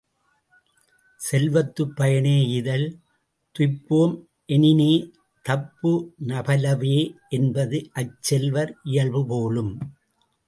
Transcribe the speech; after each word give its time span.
செல்வத்துப் 1.19 1.91
பயனே 1.95 2.33
ஈதல், 2.51 2.85
துய்ப்பேம் 3.55 4.15
எனினே 4.49 4.89
தப்புந 5.45 6.41
பலவே 6.41 6.97
என்பது 7.29 7.79
அச் 7.93 8.17
செல்வர் 8.21 8.73
இயல்பு 8.85 9.23
போலும்! 9.25 9.73